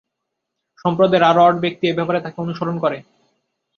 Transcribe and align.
সম্প্রদায়ের 0.85 1.27
আরও 1.29 1.41
আট 1.47 1.55
ব্যক্তি 1.63 1.83
এ 1.87 1.97
ব্যাপারে 1.97 2.19
তাকে 2.21 2.37
অনুসরণ 2.43 2.75
করে। 2.83 2.97